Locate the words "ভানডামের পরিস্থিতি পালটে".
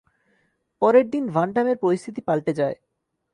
1.27-2.51